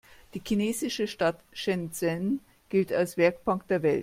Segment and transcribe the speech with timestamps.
[0.33, 3.99] Die chinesische Stadt Shenzhen gilt als „Werkbank der Welt“.